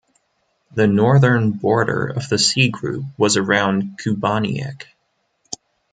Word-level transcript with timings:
The 0.73 0.87
northern 0.87 1.51
border 1.51 2.07
of 2.07 2.27
the 2.27 2.39
C-Group 2.39 3.05
was 3.19 3.37
around 3.37 3.99
Kubaniek. 4.03 4.85